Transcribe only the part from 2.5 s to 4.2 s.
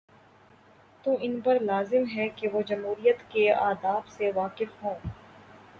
وہ جمہوریت کے آداب